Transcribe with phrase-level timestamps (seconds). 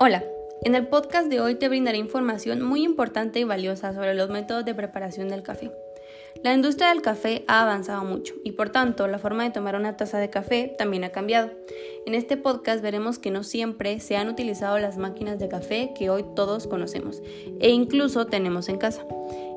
[0.00, 0.22] Hola,
[0.62, 4.64] en el podcast de hoy te brindaré información muy importante y valiosa sobre los métodos
[4.64, 5.72] de preparación del café.
[6.44, 9.96] La industria del café ha avanzado mucho y por tanto la forma de tomar una
[9.96, 11.50] taza de café también ha cambiado.
[12.06, 16.10] En este podcast veremos que no siempre se han utilizado las máquinas de café que
[16.10, 17.20] hoy todos conocemos
[17.58, 19.04] e incluso tenemos en casa.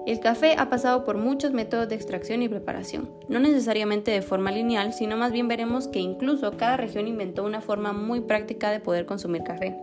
[0.08, 4.52] El café ha pasado por muchos métodos de extracción y preparación, no necesariamente de forma
[4.52, 8.80] lineal, sino más bien veremos que incluso cada región inventó una forma muy práctica de
[8.80, 9.78] poder consumir café.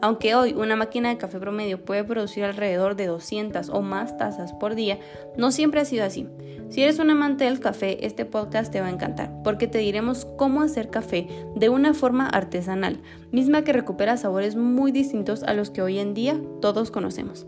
[0.00, 4.52] Aunque hoy una máquina de café promedio puede producir alrededor de 200 o más tazas
[4.52, 4.98] por día,
[5.36, 6.28] no siempre ha sido así.
[6.68, 10.26] Si eres un amante del café, este podcast te va a encantar, porque te diremos
[10.36, 13.00] cómo hacer café de una forma artesanal,
[13.32, 17.46] misma que recupera sabores muy distintos a los que hoy en día todos conocemos.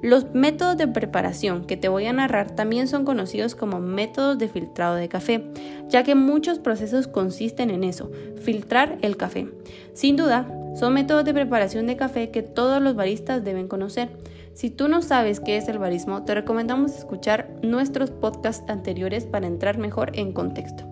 [0.00, 4.48] Los métodos de preparación que te voy a narrar también son conocidos como métodos de
[4.48, 5.44] filtrado de café,
[5.88, 8.10] ya que muchos procesos consisten en eso,
[8.42, 9.48] filtrar el café.
[9.92, 14.10] Sin duda, son métodos de preparación de café que todos los baristas deben conocer.
[14.54, 19.46] Si tú no sabes qué es el barismo, te recomendamos escuchar nuestros podcasts anteriores para
[19.46, 20.84] entrar mejor en contexto.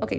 [0.00, 0.14] Ok.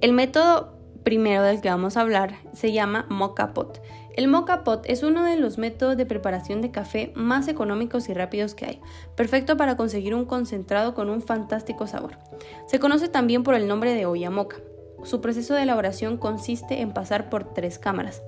[0.00, 3.80] El método primero del que vamos a hablar se llama mocha pot.
[4.16, 8.14] El mocha pot es uno de los métodos de preparación de café más económicos y
[8.14, 8.80] rápidos que hay,
[9.14, 12.18] perfecto para conseguir un concentrado con un fantástico sabor.
[12.66, 14.56] Se conoce también por el nombre de olla mocha.
[15.04, 18.22] Su proceso de elaboración consiste en pasar por tres cámaras,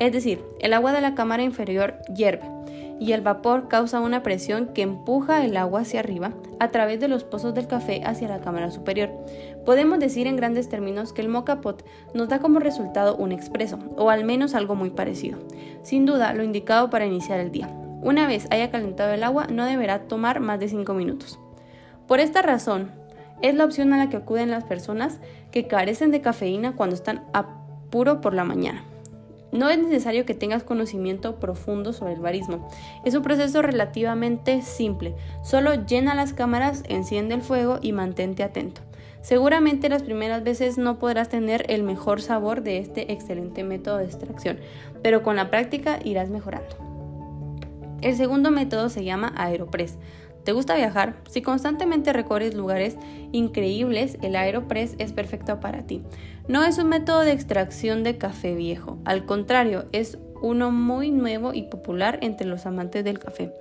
[0.00, 2.48] es decir, el agua de la cámara inferior hierve
[3.02, 7.08] y el vapor causa una presión que empuja el agua hacia arriba a través de
[7.08, 9.10] los pozos del café hacia la cámara superior.
[9.66, 11.84] Podemos decir en grandes términos que el mocha pot
[12.14, 15.40] nos da como resultado un expreso, o al menos algo muy parecido.
[15.82, 17.68] Sin duda, lo indicado para iniciar el día.
[18.02, 21.40] Una vez haya calentado el agua, no deberá tomar más de 5 minutos.
[22.06, 22.92] Por esta razón,
[23.40, 25.18] es la opción a la que acuden las personas
[25.50, 27.46] que carecen de cafeína cuando están a
[27.90, 28.84] puro por la mañana.
[29.52, 32.68] No es necesario que tengas conocimiento profundo sobre el barismo.
[33.04, 35.14] Es un proceso relativamente simple.
[35.44, 38.80] Solo llena las cámaras, enciende el fuego y mantente atento.
[39.20, 44.06] Seguramente las primeras veces no podrás tener el mejor sabor de este excelente método de
[44.06, 44.58] extracción,
[45.02, 46.74] pero con la práctica irás mejorando.
[48.00, 49.96] El segundo método se llama Aeropress.
[50.44, 51.16] ¿Te gusta viajar?
[51.30, 52.96] Si constantemente recorres lugares
[53.32, 56.02] increíbles, el Aeropress es perfecto para ti.
[56.48, 61.54] No es un método de extracción de café viejo, al contrario, es uno muy nuevo
[61.54, 63.54] y popular entre los amantes del café.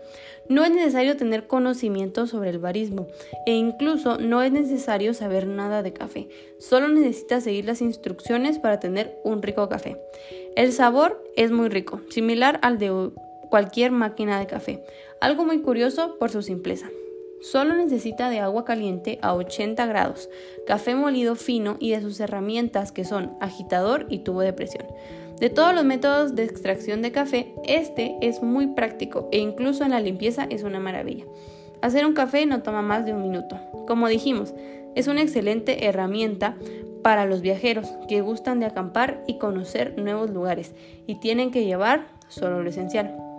[0.49, 3.07] No es necesario tener conocimiento sobre el barismo
[3.45, 6.27] e incluso no es necesario saber nada de café,
[6.59, 10.01] solo necesitas seguir las instrucciones para tener un rico café.
[10.55, 13.11] El sabor es muy rico, similar al de
[13.51, 14.83] cualquier máquina de café,
[15.19, 16.89] algo muy curioso por su simpleza.
[17.41, 20.29] Solo necesita de agua caliente a 80 grados,
[20.65, 24.85] café molido fino y de sus herramientas que son agitador y tubo de presión.
[25.39, 29.91] De todos los métodos de extracción de café, este es muy práctico e incluso en
[29.91, 31.25] la limpieza es una maravilla.
[31.81, 33.59] Hacer un café no toma más de un minuto.
[33.87, 34.53] Como dijimos,
[34.95, 36.55] es una excelente herramienta
[37.01, 40.73] para los viajeros que gustan de acampar y conocer nuevos lugares
[41.07, 43.30] y tienen que llevar solo lo esencial.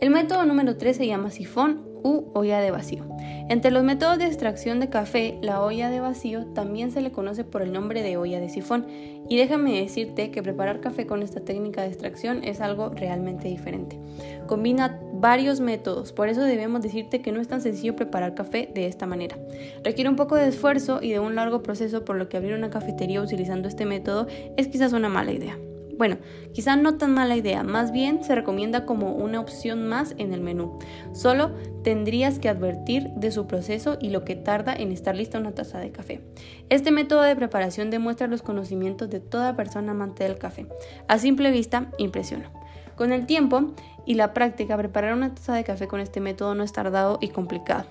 [0.00, 3.04] El método número 3 se llama sifón u olla de vacío.
[3.50, 7.44] Entre los métodos de extracción de café, la olla de vacío también se le conoce
[7.44, 8.86] por el nombre de olla de sifón.
[9.28, 13.98] Y déjame decirte que preparar café con esta técnica de extracción es algo realmente diferente.
[14.46, 18.86] Combina varios métodos, por eso debemos decirte que no es tan sencillo preparar café de
[18.86, 19.36] esta manera.
[19.84, 22.70] Requiere un poco de esfuerzo y de un largo proceso, por lo que abrir una
[22.70, 25.58] cafetería utilizando este método es quizás una mala idea.
[26.00, 26.16] Bueno,
[26.54, 30.40] quizá no tan mala idea, más bien se recomienda como una opción más en el
[30.40, 30.78] menú.
[31.12, 31.50] Solo
[31.84, 35.78] tendrías que advertir de su proceso y lo que tarda en estar lista una taza
[35.78, 36.22] de café.
[36.70, 40.66] Este método de preparación demuestra los conocimientos de toda persona amante del café.
[41.06, 42.50] A simple vista, impresiona.
[42.96, 43.74] Con el tiempo
[44.06, 47.28] y la práctica, preparar una taza de café con este método no es tardado y
[47.28, 47.84] complicado.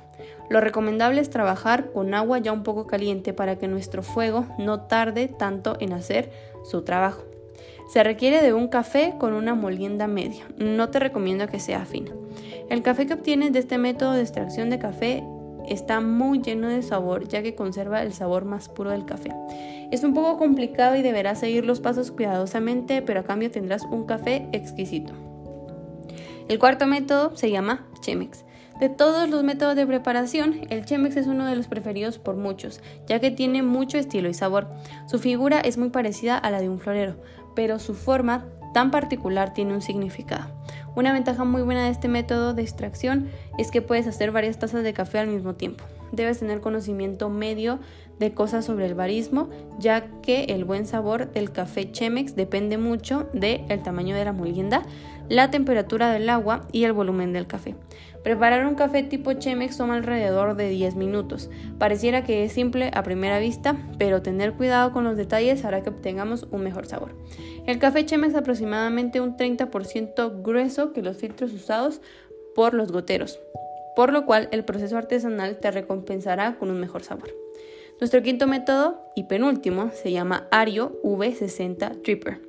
[0.50, 4.88] Lo recomendable es trabajar con agua ya un poco caliente para que nuestro fuego no
[4.88, 6.32] tarde tanto en hacer
[6.64, 7.29] su trabajo.
[7.90, 10.46] Se requiere de un café con una molienda media.
[10.58, 12.12] No te recomiendo que sea fina.
[12.70, 15.24] El café que obtienes de este método de extracción de café
[15.68, 19.32] está muy lleno de sabor ya que conserva el sabor más puro del café.
[19.90, 24.06] Es un poco complicado y deberás seguir los pasos cuidadosamente, pero a cambio tendrás un
[24.06, 25.14] café exquisito.
[26.48, 28.46] El cuarto método se llama Chemex.
[28.80, 32.80] De todos los métodos de preparación, el Chemex es uno de los preferidos por muchos,
[33.08, 34.70] ya que tiene mucho estilo y sabor.
[35.06, 37.18] Su figura es muy parecida a la de un florero,
[37.60, 40.46] pero su forma tan particular tiene un significado.
[40.96, 43.28] Una ventaja muy buena de este método de extracción
[43.58, 45.84] es que puedes hacer varias tazas de café al mismo tiempo.
[46.14, 47.80] debes tener conocimiento medio
[48.18, 53.28] de cosas sobre el barismo, ya que el buen sabor del café Chemex depende mucho
[53.34, 54.84] del tamaño de la molienda,
[55.30, 57.76] la temperatura del agua y el volumen del café.
[58.24, 61.50] Preparar un café tipo Chemex toma alrededor de 10 minutos.
[61.78, 65.90] Pareciera que es simple a primera vista, pero tener cuidado con los detalles hará que
[65.90, 67.16] obtengamos un mejor sabor.
[67.66, 72.02] El café Chemex es aproximadamente un 30% grueso que los filtros usados
[72.56, 73.40] por los goteros,
[73.96, 77.34] por lo cual el proceso artesanal te recompensará con un mejor sabor.
[78.00, 82.49] Nuestro quinto método y penúltimo se llama Ario V60 Dripper.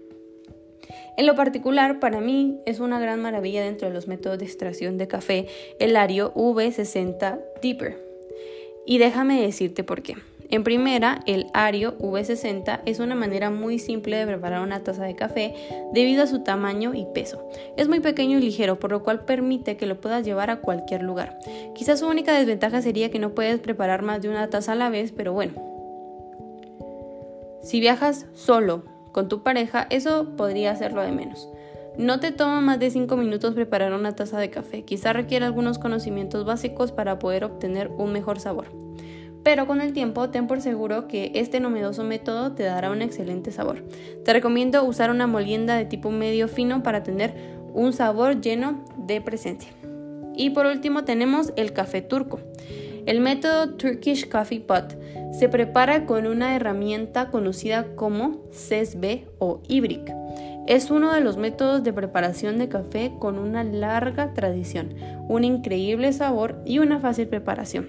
[1.21, 4.97] En lo particular, para mí es una gran maravilla dentro de los métodos de extracción
[4.97, 8.03] de café el Ario V60 Deeper.
[8.87, 10.17] Y déjame decirte por qué.
[10.49, 15.15] En primera, el Ario V60 es una manera muy simple de preparar una taza de
[15.15, 15.53] café
[15.93, 17.47] debido a su tamaño y peso.
[17.77, 21.03] Es muy pequeño y ligero, por lo cual permite que lo puedas llevar a cualquier
[21.03, 21.39] lugar.
[21.75, 24.89] Quizás su única desventaja sería que no puedes preparar más de una taza a la
[24.89, 25.53] vez, pero bueno.
[27.63, 31.49] Si viajas solo con tu pareja, eso podría lo de menos.
[31.99, 35.79] No te toma más de 5 minutos preparar una taza de café, quizá requiere algunos
[35.79, 38.69] conocimientos básicos para poder obtener un mejor sabor
[39.43, 43.53] pero con el tiempo ten por seguro que este novedoso método te dará un excelente
[43.53, 43.83] sabor.
[44.25, 47.35] Te recomiendo usar una molienda de tipo medio fino para tener
[47.73, 49.71] un sabor lleno de presencia.
[50.37, 52.41] Y por último tenemos el café turco.
[53.07, 54.97] El método Turkish Coffee Pot
[55.33, 60.13] se prepara con una herramienta conocida como CESB o Ibrik.
[60.67, 64.95] Es uno de los métodos de preparación de café con una larga tradición,
[65.29, 67.89] un increíble sabor y una fácil preparación.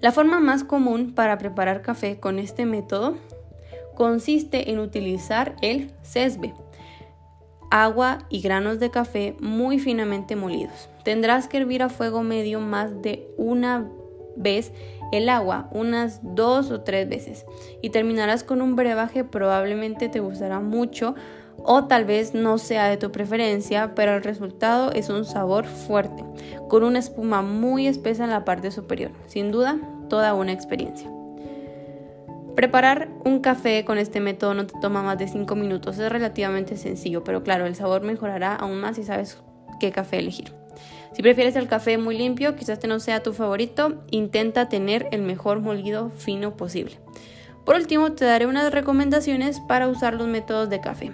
[0.00, 3.16] La forma más común para preparar café con este método
[3.94, 6.54] consiste en utilizar el cesbe,
[7.70, 10.88] agua y granos de café muy finamente molidos.
[11.08, 13.88] Tendrás que hervir a fuego medio más de una
[14.36, 14.72] vez
[15.10, 17.46] el agua, unas dos o tres veces,
[17.80, 21.14] y terminarás con un brebaje probablemente te gustará mucho
[21.56, 26.22] o tal vez no sea de tu preferencia, pero el resultado es un sabor fuerte,
[26.68, 29.12] con una espuma muy espesa en la parte superior.
[29.28, 29.78] Sin duda,
[30.10, 31.10] toda una experiencia.
[32.54, 36.76] Preparar un café con este método no te toma más de 5 minutos, es relativamente
[36.76, 39.38] sencillo, pero claro, el sabor mejorará aún más si sabes
[39.80, 40.52] qué café elegir.
[41.12, 45.22] Si prefieres el café muy limpio, quizás este no sea tu favorito, intenta tener el
[45.22, 46.98] mejor molido fino posible.
[47.64, 51.12] Por último, te daré unas recomendaciones para usar los métodos de café.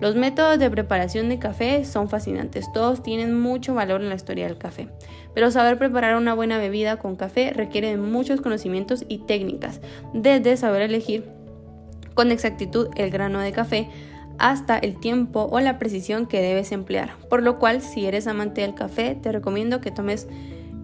[0.00, 4.46] Los métodos de preparación de café son fascinantes, todos tienen mucho valor en la historia
[4.46, 4.88] del café,
[5.34, 9.80] pero saber preparar una buena bebida con café requiere de muchos conocimientos y técnicas,
[10.12, 11.24] desde saber elegir
[12.14, 13.88] con exactitud el grano de café
[14.38, 18.60] hasta el tiempo o la precisión que debes emplear, por lo cual si eres amante
[18.60, 20.28] del café te recomiendo que tomes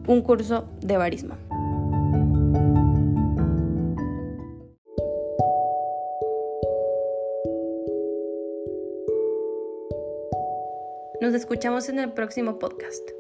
[0.07, 1.37] un curso de barismo.
[11.21, 13.20] Nos escuchamos en el próximo podcast.